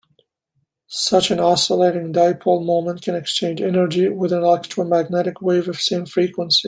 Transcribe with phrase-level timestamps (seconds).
[0.87, 6.59] Such an oscillating dipole moment can exchange energy with an electromagnetic wave of same frequency.